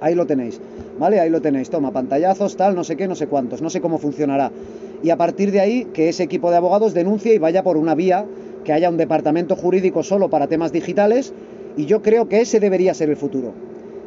ahí 0.00 0.14
lo 0.14 0.26
tenéis, 0.26 0.60
¿vale? 0.98 1.20
Ahí 1.20 1.30
lo 1.30 1.40
tenéis, 1.40 1.70
toma, 1.70 1.90
pantallazos, 1.90 2.56
tal, 2.56 2.74
no 2.74 2.84
sé 2.84 2.96
qué, 2.96 3.08
no 3.08 3.14
sé 3.14 3.26
cuántos, 3.26 3.62
no 3.62 3.70
sé 3.70 3.80
cómo 3.80 3.98
funcionará. 3.98 4.52
Y 5.02 5.10
a 5.10 5.16
partir 5.16 5.50
de 5.50 5.60
ahí, 5.60 5.86
que 5.92 6.08
ese 6.08 6.22
equipo 6.22 6.50
de 6.50 6.58
abogados 6.58 6.94
denuncie 6.94 7.34
y 7.34 7.38
vaya 7.38 7.62
por 7.62 7.76
una 7.76 7.94
vía, 7.94 8.26
que 8.64 8.72
haya 8.72 8.90
un 8.90 8.96
departamento 8.96 9.56
jurídico 9.56 10.02
solo 10.02 10.28
para 10.28 10.46
temas 10.46 10.72
digitales, 10.72 11.32
y 11.76 11.86
yo 11.86 12.02
creo 12.02 12.28
que 12.28 12.40
ese 12.40 12.60
debería 12.60 12.94
ser 12.94 13.10
el 13.10 13.16
futuro. 13.16 13.52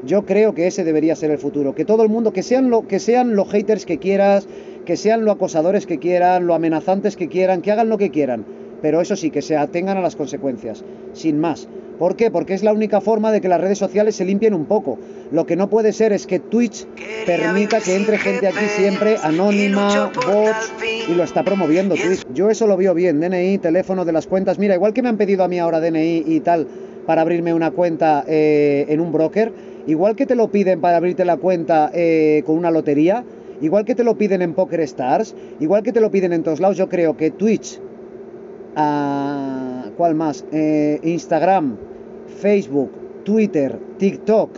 Yo 0.05 0.25
creo 0.25 0.53
que 0.53 0.67
ese 0.67 0.83
debería 0.83 1.15
ser 1.15 1.31
el 1.31 1.37
futuro. 1.37 1.75
Que 1.75 1.85
todo 1.85 2.03
el 2.03 2.09
mundo, 2.09 2.33
que 2.33 2.43
sean, 2.43 2.69
lo, 2.69 2.87
que 2.87 2.99
sean 2.99 3.35
los 3.35 3.49
haters 3.49 3.85
que 3.85 3.99
quieras, 3.99 4.47
que 4.85 4.97
sean 4.97 5.23
los 5.25 5.35
acosadores 5.35 5.85
que 5.85 5.99
quieran, 5.99 6.45
los 6.47 6.55
amenazantes 6.55 7.15
que 7.15 7.29
quieran, 7.29 7.61
que 7.61 7.71
hagan 7.71 7.89
lo 7.89 7.97
que 7.97 8.11
quieran. 8.11 8.45
Pero 8.81 8.99
eso 8.99 9.15
sí, 9.15 9.29
que 9.29 9.41
se 9.41 9.55
atengan 9.55 9.97
a 9.97 10.01
las 10.01 10.17
consecuencias, 10.17 10.83
sin 11.13 11.39
más. 11.39 11.69
¿Por 11.97 12.17
qué? 12.17 12.31
Porque 12.31 12.53
es 12.53 12.63
la 12.63 12.73
única 12.73 12.99
forma 12.99 13.31
de 13.31 13.39
que 13.39 13.47
las 13.47 13.61
redes 13.61 13.77
sociales 13.77 14.15
se 14.15 14.25
limpien 14.25 14.53
un 14.53 14.65
poco. 14.65 14.97
Lo 15.31 15.45
que 15.45 15.55
no 15.55 15.69
puede 15.69 15.93
ser 15.93 16.11
es 16.11 16.27
que 16.27 16.39
Twitch 16.39 16.85
permita 17.25 17.79
que 17.79 17.95
entre 17.95 18.17
gente 18.17 18.47
aquí 18.47 18.65
siempre 18.75 19.15
anónima, 19.23 20.11
bots, 20.27 20.73
y 21.07 21.13
lo 21.13 21.23
está 21.23 21.43
promoviendo 21.43 21.95
Twitch. 21.95 22.23
Yo 22.33 22.49
eso 22.49 22.67
lo 22.67 22.75
veo 22.75 22.93
bien, 22.93 23.21
DNI, 23.21 23.57
teléfono 23.59 24.03
de 24.03 24.11
las 24.11 24.27
cuentas. 24.27 24.59
Mira, 24.59 24.75
igual 24.75 24.93
que 24.93 25.01
me 25.01 25.09
han 25.09 25.17
pedido 25.17 25.43
a 25.43 25.47
mí 25.47 25.59
ahora 25.59 25.79
DNI 25.79 26.23
y 26.27 26.39
tal 26.41 26.67
para 27.05 27.21
abrirme 27.21 27.53
una 27.53 27.71
cuenta 27.71 28.23
eh, 28.27 28.85
en 28.89 28.99
un 28.99 29.11
broker, 29.11 29.51
igual 29.87 30.15
que 30.15 30.25
te 30.25 30.35
lo 30.35 30.49
piden 30.49 30.81
para 30.81 30.97
abrirte 30.97 31.25
la 31.25 31.37
cuenta 31.37 31.91
eh, 31.93 32.43
con 32.45 32.57
una 32.57 32.71
lotería, 32.71 33.23
igual 33.61 33.85
que 33.85 33.95
te 33.95 34.03
lo 34.03 34.17
piden 34.17 34.41
en 34.41 34.53
Poker 34.53 34.81
Stars, 34.81 35.35
igual 35.59 35.83
que 35.83 35.91
te 35.91 36.01
lo 36.01 36.11
piden 36.11 36.33
en 36.33 36.43
todos 36.43 36.59
lados, 36.59 36.77
yo 36.77 36.89
creo 36.89 37.17
que 37.17 37.31
Twitch, 37.31 37.79
ah, 38.75 39.85
¿cuál 39.97 40.15
más? 40.15 40.45
Eh, 40.51 40.99
Instagram, 41.03 41.77
Facebook, 42.39 42.91
Twitter, 43.23 43.77
TikTok, 43.97 44.49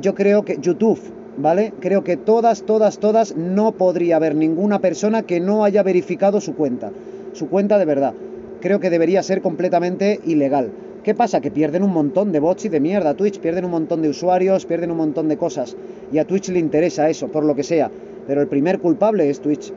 yo 0.00 0.14
creo 0.14 0.44
que 0.44 0.58
YouTube, 0.60 1.00
¿vale? 1.36 1.72
Creo 1.80 2.04
que 2.04 2.16
todas, 2.16 2.62
todas, 2.62 2.98
todas 2.98 3.36
no 3.36 3.72
podría 3.72 4.16
haber 4.16 4.34
ninguna 4.34 4.80
persona 4.80 5.22
que 5.22 5.40
no 5.40 5.64
haya 5.64 5.82
verificado 5.82 6.40
su 6.40 6.54
cuenta, 6.54 6.92
su 7.32 7.48
cuenta 7.48 7.78
de 7.78 7.84
verdad. 7.84 8.14
Creo 8.60 8.80
que 8.80 8.90
debería 8.90 9.22
ser 9.22 9.42
completamente 9.42 10.20
ilegal. 10.24 10.70
¿Qué 11.06 11.14
pasa? 11.14 11.40
Que 11.40 11.52
pierden 11.52 11.84
un 11.84 11.92
montón 11.92 12.32
de 12.32 12.40
bots 12.40 12.64
y 12.64 12.68
de 12.68 12.80
mierda. 12.80 13.14
Twitch 13.14 13.38
pierden 13.38 13.64
un 13.64 13.70
montón 13.70 14.02
de 14.02 14.08
usuarios, 14.08 14.66
pierden 14.66 14.90
un 14.90 14.96
montón 14.96 15.28
de 15.28 15.36
cosas. 15.36 15.76
Y 16.10 16.18
a 16.18 16.24
Twitch 16.24 16.48
le 16.48 16.58
interesa 16.58 17.08
eso, 17.08 17.28
por 17.28 17.44
lo 17.44 17.54
que 17.54 17.62
sea. 17.62 17.92
Pero 18.26 18.40
el 18.40 18.48
primer 18.48 18.80
culpable 18.80 19.30
es 19.30 19.38
Twitch. 19.38 19.72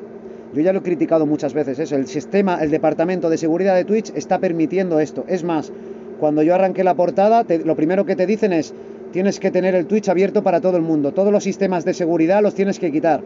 Yo 0.56 0.62
ya 0.64 0.74
lo 0.74 0.80
he 0.80 0.82
criticado 0.82 1.28
muchas 1.28 1.54
veces 1.54 1.78
eso. 1.78 1.96
El 1.96 2.08
sistema, 2.08 2.58
el 2.64 2.72
departamento 2.72 3.30
de 3.30 3.38
seguridad 3.38 3.76
de 3.76 3.86
Twitch 3.86 4.12
está 4.16 4.40
permitiendo 4.40 5.00
esto. 5.00 5.24
Es 5.28 5.44
más, 5.44 5.72
cuando 6.20 6.42
yo 6.42 6.56
arranqué 6.56 6.84
la 6.84 6.96
portada, 6.96 7.46
lo 7.64 7.76
primero 7.76 8.08
que 8.08 8.16
te 8.16 8.26
dicen 8.26 8.52
es, 8.52 8.74
tienes 9.12 9.40
que 9.40 9.52
tener 9.52 9.76
el 9.76 9.86
Twitch 9.86 10.10
abierto 10.10 10.42
para 10.42 10.62
todo 10.62 10.78
el 10.78 10.84
mundo. 10.84 11.12
Todos 11.12 11.32
los 11.32 11.44
sistemas 11.44 11.86
de 11.86 11.94
seguridad 11.94 12.42
los 12.42 12.56
tienes 12.56 12.80
que 12.80 12.92
quitar. 12.92 13.22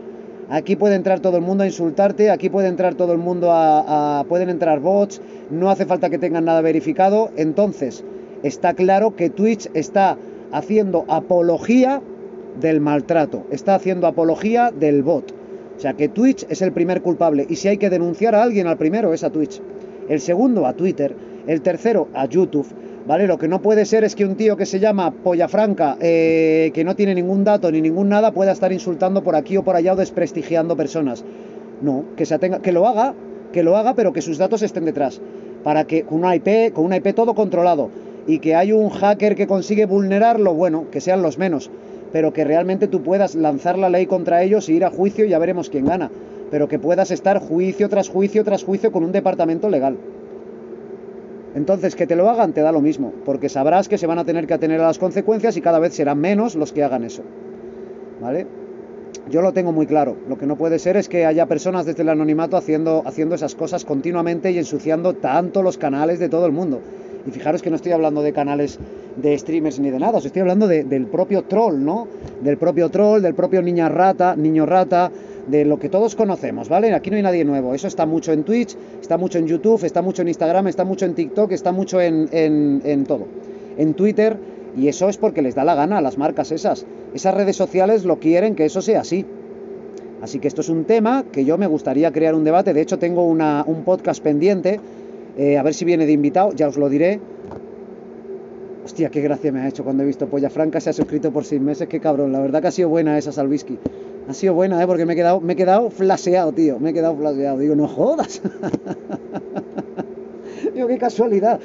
Aquí 0.49 0.75
puede 0.75 0.95
entrar 0.95 1.19
todo 1.19 1.37
el 1.37 1.43
mundo 1.43 1.63
a 1.63 1.67
insultarte, 1.67 2.29
aquí 2.29 2.49
puede 2.49 2.67
entrar 2.67 2.95
todo 2.95 3.13
el 3.13 3.17
mundo 3.17 3.49
a, 3.51 4.25
pueden 4.27 4.49
entrar 4.49 4.79
bots, 4.79 5.21
no 5.49 5.69
hace 5.69 5.85
falta 5.85 6.09
que 6.09 6.17
tengan 6.17 6.45
nada 6.45 6.61
verificado. 6.61 7.31
Entonces, 7.37 8.03
está 8.43 8.73
claro 8.73 9.15
que 9.15 9.29
Twitch 9.29 9.69
está 9.73 10.17
haciendo 10.51 11.05
apología 11.07 12.01
del 12.59 12.81
maltrato, 12.81 13.45
está 13.51 13.75
haciendo 13.75 14.07
apología 14.07 14.71
del 14.71 15.01
bot. 15.01 15.33
O 15.75 15.79
sea 15.79 15.93
que 15.93 16.07
Twitch 16.07 16.45
es 16.49 16.61
el 16.61 16.71
primer 16.71 17.01
culpable 17.01 17.47
y 17.49 17.55
si 17.55 17.67
hay 17.67 17.77
que 17.77 17.89
denunciar 17.89 18.35
a 18.35 18.43
alguien 18.43 18.67
al 18.67 18.77
primero 18.77 19.13
es 19.13 19.23
a 19.23 19.31
Twitch, 19.31 19.59
el 20.07 20.19
segundo 20.19 20.67
a 20.67 20.73
Twitter, 20.73 21.15
el 21.47 21.61
tercero 21.61 22.09
a 22.13 22.25
YouTube 22.25 22.67
¿vale? 23.05 23.27
Lo 23.27 23.37
que 23.37 23.47
no 23.47 23.61
puede 23.61 23.85
ser 23.85 24.03
es 24.03 24.15
que 24.15 24.25
un 24.25 24.35
tío 24.35 24.57
que 24.57 24.65
se 24.65 24.79
llama 24.79 25.11
Polla 25.11 25.47
Franca, 25.47 25.97
eh, 25.99 26.71
que 26.73 26.83
no 26.83 26.95
tiene 26.95 27.15
ningún 27.15 27.43
dato 27.43 27.71
ni 27.71 27.81
ningún 27.81 28.09
nada, 28.09 28.31
pueda 28.31 28.51
estar 28.51 28.71
insultando 28.71 29.23
por 29.23 29.35
aquí 29.35 29.57
o 29.57 29.63
por 29.63 29.75
allá 29.75 29.93
o 29.93 29.95
desprestigiando 29.95 30.75
personas. 30.75 31.23
No, 31.81 32.05
que, 32.15 32.25
se 32.25 32.35
atenga, 32.35 32.59
que 32.59 32.71
lo 32.71 32.87
haga, 32.87 33.13
que 33.51 33.63
lo 33.63 33.75
haga, 33.77 33.93
pero 33.93 34.13
que 34.13 34.21
sus 34.21 34.37
datos 34.37 34.61
estén 34.61 34.85
detrás. 34.85 35.21
Para 35.63 35.85
que 35.85 36.03
con 36.03 36.19
una 36.19 36.35
IP, 36.35 36.73
con 36.73 36.85
una 36.85 36.97
IP 36.97 37.13
todo 37.13 37.35
controlado, 37.35 37.89
y 38.27 38.39
que 38.39 38.55
hay 38.55 38.71
un 38.71 38.89
hacker 38.89 39.35
que 39.35 39.47
consigue 39.47 39.85
vulnerarlo, 39.85 40.53
bueno, 40.53 40.85
que 40.91 41.01
sean 41.01 41.21
los 41.21 41.37
menos, 41.37 41.69
pero 42.11 42.31
que 42.31 42.43
realmente 42.43 42.87
tú 42.87 43.01
puedas 43.01 43.35
lanzar 43.35 43.77
la 43.77 43.89
ley 43.89 44.05
contra 44.05 44.43
ellos 44.43 44.69
y 44.69 44.75
ir 44.75 44.85
a 44.85 44.91
juicio 44.91 45.25
y 45.25 45.29
ya 45.29 45.39
veremos 45.39 45.69
quién 45.69 45.85
gana. 45.85 46.09
Pero 46.51 46.67
que 46.67 46.79
puedas 46.79 47.09
estar 47.11 47.39
juicio 47.39 47.89
tras 47.89 48.09
juicio 48.09 48.43
tras 48.43 48.63
juicio 48.63 48.91
con 48.91 49.03
un 49.03 49.11
departamento 49.11 49.69
legal. 49.69 49.97
Entonces, 51.55 51.95
que 51.95 52.07
te 52.07 52.15
lo 52.15 52.29
hagan 52.29 52.53
te 52.53 52.61
da 52.61 52.71
lo 52.71 52.81
mismo, 52.81 53.13
porque 53.25 53.49
sabrás 53.49 53.87
que 53.87 53.97
se 53.97 54.07
van 54.07 54.19
a 54.19 54.25
tener 54.25 54.47
que 54.47 54.55
atener 54.55 54.81
a 54.81 54.87
las 54.87 54.97
consecuencias 54.97 55.55
y 55.57 55.61
cada 55.61 55.79
vez 55.79 55.93
serán 55.93 56.19
menos 56.19 56.55
los 56.55 56.71
que 56.71 56.83
hagan 56.83 57.03
eso. 57.03 57.23
¿Vale? 58.21 58.47
Yo 59.29 59.41
lo 59.41 59.53
tengo 59.53 59.71
muy 59.71 59.85
claro. 59.85 60.17
Lo 60.27 60.37
que 60.37 60.47
no 60.47 60.57
puede 60.57 60.79
ser 60.79 60.97
es 60.97 61.07
que 61.07 61.25
haya 61.25 61.45
personas 61.45 61.85
desde 61.85 62.01
el 62.01 62.09
anonimato 62.09 62.57
haciendo, 62.57 63.03
haciendo 63.05 63.35
esas 63.35 63.55
cosas 63.55 63.85
continuamente 63.85 64.51
y 64.51 64.57
ensuciando 64.57 65.13
tanto 65.13 65.61
los 65.61 65.77
canales 65.77 66.19
de 66.19 66.29
todo 66.29 66.45
el 66.45 66.51
mundo. 66.51 66.81
Y 67.25 67.31
fijaros 67.31 67.61
que 67.61 67.69
no 67.69 67.77
estoy 67.77 67.91
hablando 67.93 68.21
de 68.21 68.33
canales 68.33 68.79
de 69.15 69.37
streamers 69.37 69.79
ni 69.79 69.89
de 69.91 69.99
nada, 69.99 70.17
os 70.17 70.25
estoy 70.25 70.41
hablando 70.41 70.67
del 70.67 71.05
propio 71.07 71.43
troll, 71.43 71.83
¿no? 71.83 72.07
Del 72.41 72.57
propio 72.57 72.89
troll, 72.89 73.21
del 73.21 73.33
propio 73.33 73.61
niña 73.61 73.87
rata, 73.89 74.35
niño 74.35 74.65
rata, 74.65 75.11
de 75.47 75.65
lo 75.65 75.77
que 75.77 75.89
todos 75.89 76.15
conocemos, 76.15 76.69
¿vale? 76.69 76.93
Aquí 76.93 77.09
no 77.09 77.17
hay 77.17 77.23
nadie 77.23 77.45
nuevo. 77.45 77.73
Eso 77.73 77.87
está 77.87 78.05
mucho 78.05 78.31
en 78.31 78.43
Twitch, 78.43 78.75
está 79.01 79.17
mucho 79.17 79.37
en 79.39 79.47
YouTube, 79.47 79.83
está 79.83 80.01
mucho 80.01 80.21
en 80.21 80.29
Instagram, 80.29 80.67
está 80.67 80.85
mucho 80.85 81.05
en 81.05 81.15
TikTok, 81.15 81.51
está 81.51 81.71
mucho 81.71 82.01
en, 82.01 82.29
en, 82.31 83.05
todo. 83.05 83.25
En 83.77 83.93
Twitter, 83.93 84.37
y 84.77 84.87
eso 84.87 85.09
es 85.09 85.17
porque 85.17 85.41
les 85.41 85.55
da 85.55 85.63
la 85.63 85.75
gana 85.75 85.97
a 85.97 86.01
las 86.01 86.17
marcas 86.17 86.51
esas. 86.51 86.85
Esas 87.13 87.33
redes 87.33 87.55
sociales 87.55 88.05
lo 88.05 88.19
quieren 88.19 88.55
que 88.55 88.65
eso 88.65 88.81
sea 88.81 89.01
así. 89.01 89.25
Así 90.21 90.39
que 90.39 90.47
esto 90.47 90.61
es 90.61 90.69
un 90.69 90.85
tema 90.85 91.25
que 91.31 91.43
yo 91.43 91.57
me 91.57 91.67
gustaría 91.67 92.11
crear 92.11 92.33
un 92.33 92.45
debate. 92.45 92.73
De 92.73 92.81
hecho, 92.81 92.97
tengo 92.97 93.25
un 93.25 93.83
podcast 93.83 94.23
pendiente. 94.23 94.79
Eh, 95.37 95.57
a 95.57 95.63
ver 95.63 95.73
si 95.73 95.85
viene 95.85 96.05
de 96.05 96.11
invitado, 96.11 96.53
ya 96.53 96.67
os 96.67 96.77
lo 96.77 96.89
diré. 96.89 97.19
Hostia, 98.85 99.09
qué 99.09 99.21
gracia 99.21 99.51
me 99.51 99.61
ha 99.61 99.67
hecho 99.67 99.83
cuando 99.83 100.03
he 100.03 100.05
visto 100.05 100.27
Polla 100.27 100.49
Franca 100.49 100.81
se 100.81 100.89
ha 100.89 100.93
suscrito 100.93 101.31
por 101.31 101.45
seis 101.45 101.61
meses. 101.61 101.87
Qué 101.87 101.99
cabrón. 101.99 102.31
La 102.31 102.39
verdad 102.39 102.61
que 102.61 102.67
ha 102.67 102.71
sido 102.71 102.89
buena 102.89 103.17
esa 103.17 103.31
Salvisky. 103.31 103.79
Ha 104.27 104.33
sido 104.33 104.53
buena, 104.53 104.81
¿eh? 104.81 104.87
Porque 104.87 105.05
me 105.05 105.13
he 105.13 105.15
quedado, 105.15 105.39
me 105.39 105.53
he 105.53 105.55
quedado 105.55 105.89
flaseado, 105.89 106.51
tío. 106.51 106.79
Me 106.79 106.91
he 106.91 106.93
quedado 106.93 107.15
flaseado. 107.15 107.57
Digo, 107.57 107.75
no 107.75 107.87
jodas. 107.87 108.41
Digo, 110.73 110.87
qué 110.87 110.97
casualidad. 110.97 111.59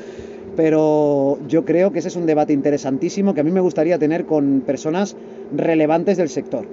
Pero 0.56 1.38
yo 1.48 1.64
creo 1.64 1.92
que 1.92 2.00
ese 2.00 2.08
es 2.08 2.16
un 2.16 2.26
debate 2.26 2.52
interesantísimo 2.52 3.34
que 3.34 3.40
a 3.40 3.44
mí 3.44 3.50
me 3.50 3.60
gustaría 3.60 3.98
tener 3.98 4.24
con 4.24 4.62
personas 4.64 5.16
relevantes 5.52 6.16
del 6.16 6.28
sector 6.28 6.66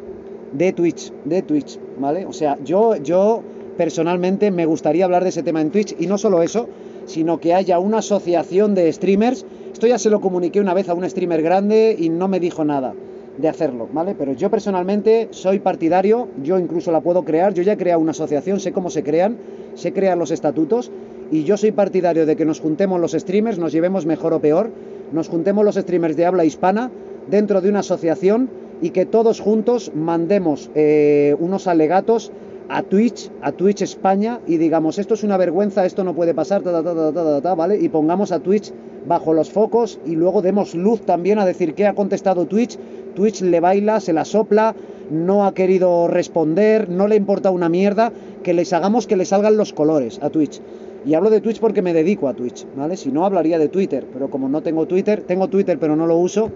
de 0.57 0.73
Twitch, 0.73 1.11
de 1.25 1.41
Twitch, 1.41 1.79
¿vale? 1.99 2.25
O 2.25 2.33
sea, 2.33 2.57
yo, 2.63 2.95
yo 2.95 3.43
personalmente 3.77 4.51
me 4.51 4.65
gustaría 4.65 5.05
hablar 5.05 5.23
de 5.23 5.29
ese 5.29 5.43
tema 5.43 5.61
en 5.61 5.71
Twitch 5.71 5.95
y 5.99 6.07
no 6.07 6.17
solo 6.17 6.41
eso, 6.41 6.67
sino 7.05 7.39
que 7.39 7.53
haya 7.53 7.79
una 7.79 7.99
asociación 7.99 8.75
de 8.75 8.91
streamers. 8.91 9.45
Esto 9.71 9.87
ya 9.87 9.97
se 9.97 10.09
lo 10.09 10.21
comuniqué 10.21 10.59
una 10.59 10.73
vez 10.73 10.89
a 10.89 10.93
un 10.93 11.09
streamer 11.09 11.41
grande 11.41 11.95
y 11.97 12.09
no 12.09 12.27
me 12.27 12.39
dijo 12.39 12.63
nada 12.63 12.93
de 13.37 13.49
hacerlo, 13.49 13.89
¿vale? 13.91 14.15
Pero 14.17 14.33
yo 14.33 14.49
personalmente 14.49 15.27
soy 15.31 15.59
partidario, 15.59 16.29
yo 16.41 16.57
incluso 16.57 16.91
la 16.91 17.01
puedo 17.01 17.23
crear, 17.23 17.53
yo 17.53 17.63
ya 17.63 17.73
he 17.73 17.77
creado 17.77 17.99
una 17.99 18.11
asociación, 18.11 18.59
sé 18.59 18.71
cómo 18.71 18.89
se 18.89 19.03
crean, 19.03 19.37
sé 19.75 19.91
crear 19.91 20.17
los 20.17 20.31
estatutos 20.31 20.91
y 21.31 21.43
yo 21.43 21.57
soy 21.57 21.71
partidario 21.71 22.25
de 22.25 22.35
que 22.35 22.45
nos 22.45 22.59
juntemos 22.59 22.99
los 22.99 23.11
streamers, 23.11 23.57
nos 23.57 23.71
llevemos 23.71 24.05
mejor 24.05 24.33
o 24.33 24.39
peor, 24.39 24.69
nos 25.11 25.27
juntemos 25.27 25.65
los 25.65 25.75
streamers 25.75 26.15
de 26.15 26.25
habla 26.25 26.45
hispana 26.45 26.91
dentro 27.29 27.61
de 27.61 27.69
una 27.69 27.79
asociación 27.79 28.49
y 28.81 28.91
que 28.91 29.05
todos 29.05 29.39
juntos 29.39 29.91
mandemos 29.95 30.69
eh, 30.75 31.35
unos 31.39 31.67
alegatos 31.67 32.31
a 32.69 32.83
Twitch, 32.83 33.29
a 33.41 33.51
Twitch 33.51 33.81
España 33.81 34.39
y 34.47 34.57
digamos, 34.57 34.97
esto 34.97 35.13
es 35.13 35.23
una 35.23 35.37
vergüenza, 35.37 35.85
esto 35.85 36.03
no 36.03 36.13
puede 36.13 36.33
pasar, 36.33 36.63
¿vale? 36.63 37.79
Y 37.79 37.89
pongamos 37.89 38.31
a 38.31 38.39
Twitch 38.39 38.71
bajo 39.07 39.33
los 39.33 39.51
focos 39.51 39.99
y 40.05 40.15
luego 40.15 40.41
demos 40.41 40.73
luz 40.73 41.01
también 41.01 41.39
a 41.39 41.45
decir 41.45 41.75
qué 41.75 41.85
ha 41.85 41.93
contestado 41.93 42.45
Twitch. 42.45 42.77
Twitch 43.15 43.41
le 43.41 43.59
baila, 43.59 43.99
se 43.99 44.13
la 44.13 44.25
sopla, 44.25 44.75
no 45.09 45.45
ha 45.45 45.53
querido 45.53 46.07
responder, 46.07 46.89
no 46.89 47.07
le 47.07 47.15
importa 47.15 47.51
una 47.51 47.69
mierda, 47.69 48.11
que 48.43 48.53
les 48.53 48.73
hagamos 48.73 49.07
que 49.07 49.15
le 49.15 49.25
salgan 49.25 49.57
los 49.57 49.73
colores 49.73 50.19
a 50.21 50.29
Twitch. 50.29 50.61
Y 51.05 51.13
hablo 51.13 51.29
de 51.29 51.39
Twitch 51.39 51.59
porque 51.59 51.83
me 51.83 51.93
dedico 51.93 52.27
a 52.27 52.33
Twitch, 52.33 52.65
¿vale? 52.75 52.97
Si 52.97 53.11
no, 53.11 53.25
hablaría 53.25 53.59
de 53.59 53.69
Twitter, 53.69 54.07
pero 54.11 54.29
como 54.29 54.49
no 54.49 54.63
tengo 54.63 54.87
Twitter, 54.87 55.21
tengo 55.21 55.47
Twitter 55.47 55.77
pero 55.79 55.95
no 55.95 56.07
lo 56.07 56.17
uso, 56.17 56.51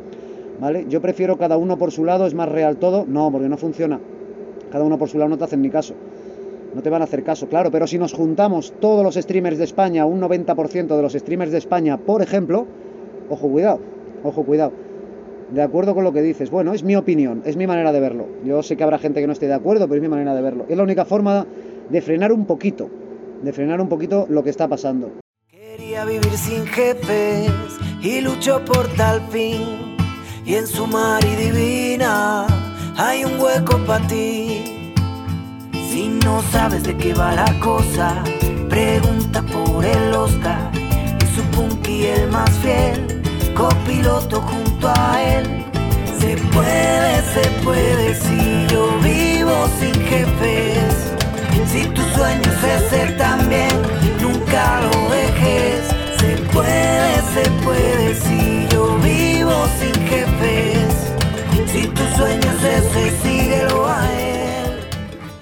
¿vale? 0.59 0.85
Yo 0.89 1.01
prefiero 1.01 1.37
cada 1.37 1.55
uno 1.55 1.77
por 1.77 1.91
su 1.91 2.03
lado, 2.03 2.25
es 2.25 2.33
más 2.33 2.49
real 2.49 2.77
todo. 2.77 3.05
No, 3.07 3.31
porque 3.31 3.47
no 3.47 3.57
funciona. 3.57 3.99
Cada 4.71 4.83
uno 4.83 4.97
por 4.97 5.09
su 5.09 5.17
lado 5.17 5.29
no 5.29 5.37
te 5.37 5.43
hacen 5.43 5.61
ni 5.61 5.69
caso. 5.69 5.95
No 6.73 6.81
te 6.81 6.89
van 6.89 7.01
a 7.01 7.05
hacer 7.05 7.23
caso, 7.23 7.47
claro, 7.47 7.71
pero 7.71 7.87
si 7.87 7.97
nos 7.97 8.13
juntamos 8.13 8.73
todos 8.79 9.03
los 9.03 9.15
streamers 9.15 9.57
de 9.57 9.63
España, 9.63 10.05
un 10.05 10.21
90% 10.21 10.95
de 10.95 11.01
los 11.01 11.13
streamers 11.13 11.51
de 11.51 11.57
España, 11.57 11.97
por 11.97 12.21
ejemplo, 12.21 12.67
ojo, 13.29 13.49
cuidado, 13.49 13.79
ojo, 14.23 14.43
cuidado. 14.43 14.71
De 15.51 15.63
acuerdo 15.63 15.95
con 15.95 16.03
lo 16.03 16.13
que 16.13 16.21
dices. 16.21 16.51
Bueno, 16.51 16.73
es 16.73 16.83
mi 16.83 16.95
opinión, 16.95 17.41
es 17.45 17.57
mi 17.57 17.65
manera 17.65 17.91
de 17.91 17.99
verlo. 17.99 18.27
Yo 18.45 18.61
sé 18.61 18.77
que 18.77 18.83
habrá 18.83 18.99
gente 18.99 19.19
que 19.19 19.25
no 19.25 19.33
esté 19.33 19.47
de 19.47 19.55
acuerdo, 19.55 19.87
pero 19.87 19.95
es 19.95 20.01
mi 20.01 20.07
manera 20.07 20.35
de 20.35 20.43
verlo. 20.43 20.65
Es 20.69 20.77
la 20.77 20.83
única 20.83 21.05
forma 21.05 21.47
de 21.89 22.01
frenar 22.01 22.31
un 22.31 22.45
poquito, 22.45 22.87
de 23.41 23.51
frenar 23.51 23.81
un 23.81 23.89
poquito 23.89 24.27
lo 24.29 24.43
que 24.43 24.51
está 24.51 24.67
pasando. 24.67 25.09
Quería 25.47 26.05
vivir 26.05 26.37
sin 26.37 26.67
jefes 26.67 27.49
y 28.03 28.21
luchó 28.21 28.63
por 28.63 28.87
tal 28.89 29.21
fin 29.29 29.97
y 30.45 30.53
en 30.53 30.67
su 30.67 30.85
mar 30.85 31.23
y 31.23 31.45
divina 31.45 32.68
hay 32.99 33.23
un 33.23 33.39
hueco 33.39 33.77
para 33.85 34.05
ti. 34.07 34.91
Si 35.89 36.09
no 36.23 36.43
sabes 36.51 36.83
de 36.83 36.97
qué 36.97 37.13
va 37.13 37.31
la 37.33 37.59
cosa, 37.59 38.21
pregunta 38.69 39.41
por 39.41 39.85
el 39.85 40.13
Oscar 40.13 40.69
y 40.75 41.25
su 41.35 41.41
punky 41.55 42.07
el 42.07 42.29
más 42.29 42.51
fiel, 42.59 43.23
copiloto 43.55 44.41
junto 44.41 44.89
a 44.89 45.21
él. 45.23 45.65
Se 46.19 46.35
puede, 46.51 46.98